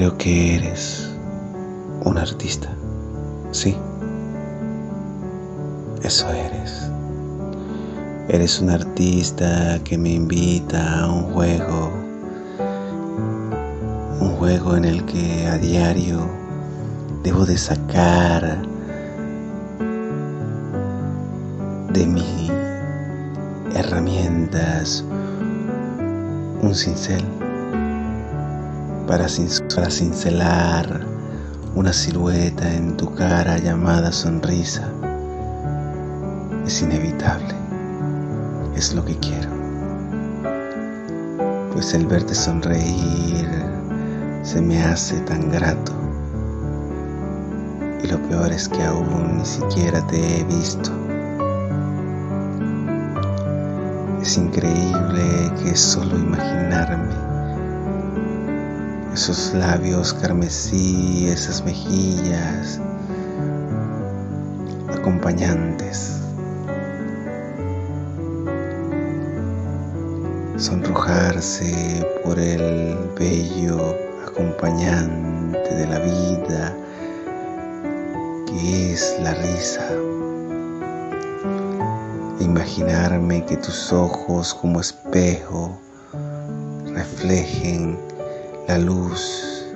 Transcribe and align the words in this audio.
Creo 0.00 0.16
que 0.16 0.56
eres 0.56 1.10
un 2.06 2.16
artista. 2.16 2.74
Sí. 3.50 3.76
Eso 6.02 6.26
eres. 6.30 6.90
Eres 8.30 8.62
un 8.62 8.70
artista 8.70 9.78
que 9.84 9.98
me 9.98 10.14
invita 10.14 11.00
a 11.00 11.06
un 11.06 11.24
juego. 11.34 11.92
Un 14.20 14.36
juego 14.38 14.74
en 14.74 14.86
el 14.86 15.04
que 15.04 15.46
a 15.46 15.58
diario 15.58 16.26
debo 17.22 17.44
de 17.44 17.58
sacar 17.58 18.62
de 21.92 22.06
mis 22.06 22.50
herramientas 23.74 25.04
un 26.62 26.74
cincel 26.74 27.49
para, 29.10 29.90
cincelar 29.90 31.04
una 31.74 31.92
silueta 31.92 32.72
en 32.72 32.96
tu 32.96 33.12
cara 33.12 33.58
llamada 33.58 34.12
sonrisa. 34.12 34.88
Es 36.64 36.80
inevitable, 36.80 37.52
es 38.76 38.94
lo 38.94 39.04
que 39.04 39.16
quiero. 39.16 39.50
Pues 41.72 41.92
el 41.92 42.06
verte 42.06 42.36
sonreír 42.36 43.48
se 44.44 44.60
me 44.60 44.80
hace 44.80 45.18
tan 45.22 45.50
grato. 45.50 45.92
Y 48.04 48.06
lo 48.06 48.22
peor 48.28 48.52
es 48.52 48.68
que 48.68 48.84
aún 48.84 49.38
ni 49.38 49.44
siquiera 49.44 50.06
te 50.06 50.38
he 50.38 50.44
visto. 50.44 50.92
Es 54.22 54.36
increíble 54.36 55.52
que 55.60 55.74
solo 55.74 56.16
imaginarme 56.16 57.29
esos 59.12 59.52
labios 59.54 60.14
carmesí, 60.14 61.28
esas 61.28 61.64
mejillas 61.64 62.80
acompañantes, 64.88 66.20
sonrojarse 70.56 72.06
por 72.24 72.38
el 72.38 72.96
bello 73.18 73.96
acompañante 74.26 75.74
de 75.74 75.86
la 75.86 75.98
vida 75.98 76.76
que 78.46 78.92
es 78.92 79.16
la 79.22 79.34
risa. 79.34 79.88
Imaginarme 82.40 83.44
que 83.44 83.56
tus 83.56 83.92
ojos 83.92 84.54
como 84.54 84.80
espejo 84.80 85.78
reflejen 86.92 88.09
la 88.70 88.78
luz 88.78 89.66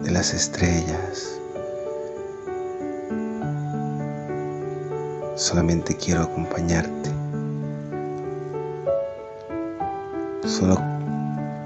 de 0.00 0.10
las 0.10 0.32
estrellas. 0.32 1.38
Solamente 5.34 5.94
quiero 5.94 6.22
acompañarte. 6.22 7.10
Solo 10.46 10.76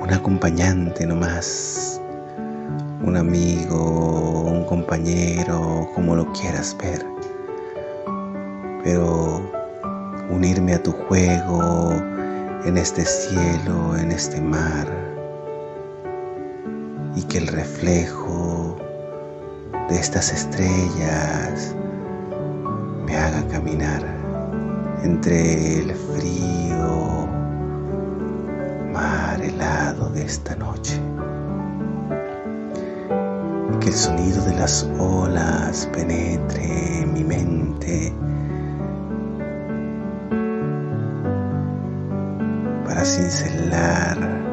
un 0.00 0.08
acompañante 0.12 1.04
nomás. 1.04 2.00
Un 3.02 3.16
amigo, 3.16 4.42
un 4.42 4.64
compañero, 4.64 5.90
como 5.96 6.14
lo 6.14 6.32
quieras 6.32 6.76
ver. 6.80 7.04
Pero 8.84 9.42
unirme 10.30 10.74
a 10.74 10.82
tu 10.84 10.92
juego 10.92 11.90
en 12.64 12.76
este 12.76 13.04
cielo, 13.04 13.96
en 13.96 14.12
este 14.12 14.40
mar, 14.40 15.11
y 17.14 17.22
que 17.24 17.38
el 17.38 17.46
reflejo 17.46 18.76
de 19.88 19.98
estas 19.98 20.32
estrellas 20.32 21.74
me 23.04 23.16
haga 23.16 23.46
caminar 23.48 24.02
entre 25.02 25.80
el 25.80 25.94
frío 25.94 27.26
mar 28.92 29.40
helado 29.42 30.08
de 30.10 30.24
esta 30.24 30.54
noche. 30.56 31.00
Que 33.80 33.88
el 33.88 33.94
sonido 33.94 34.44
de 34.44 34.54
las 34.54 34.88
olas 34.98 35.88
penetre 35.92 37.02
en 37.02 37.12
mi 37.12 37.24
mente 37.24 38.12
para 42.86 43.04
cincelar 43.04 44.51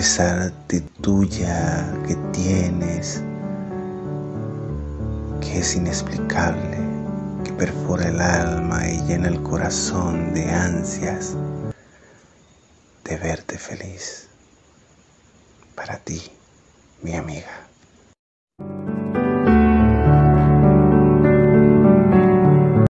esa 0.00 0.50
tuya 1.02 1.84
que 2.08 2.14
tienes, 2.32 3.22
que 5.42 5.58
es 5.58 5.76
inexplicable, 5.76 6.78
que 7.44 7.52
perfora 7.52 8.08
el 8.08 8.18
alma 8.18 8.88
y 8.88 8.98
llena 9.02 9.28
el 9.28 9.42
corazón 9.42 10.32
de 10.32 10.50
ansias 10.50 11.36
de 13.04 13.16
verte 13.18 13.58
feliz. 13.58 14.28
Para 15.74 15.98
ti, 15.98 16.32
mi 17.02 17.14
amiga. 17.14 17.69